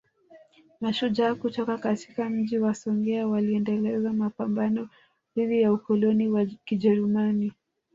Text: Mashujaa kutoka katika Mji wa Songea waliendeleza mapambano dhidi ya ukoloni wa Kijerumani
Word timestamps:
Mashujaa 0.81 1.35
kutoka 1.35 1.77
katika 1.77 2.29
Mji 2.29 2.59
wa 2.59 2.75
Songea 2.75 3.27
waliendeleza 3.27 4.13
mapambano 4.13 4.89
dhidi 5.35 5.61
ya 5.61 5.73
ukoloni 5.73 6.27
wa 6.27 6.45
Kijerumani 6.45 7.53